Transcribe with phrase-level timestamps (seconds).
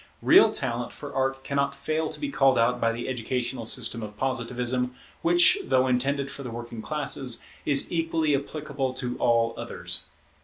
[0.23, 4.17] Real talent for Art cannot fail to be called out by the educational system of
[4.17, 10.07] Positivism, which, though intended for the working classes, is equally applicable to all others.